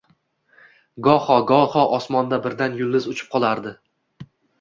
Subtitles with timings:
[1.07, 3.75] Goho-goho osmonda birdan yulduz uchib qolardi.